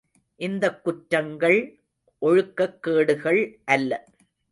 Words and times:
இந்தக் 0.35 0.83
குற்றங்கள் 0.83 1.79
ஒழுக்கக் 2.21 2.79
கேடுகள் 2.79 3.59
அல்ல. 3.65 4.05